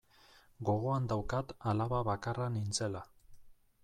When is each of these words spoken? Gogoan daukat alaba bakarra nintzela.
Gogoan 0.69 1.09
daukat 1.11 1.53
alaba 1.73 1.99
bakarra 2.07 2.47
nintzela. 2.57 3.05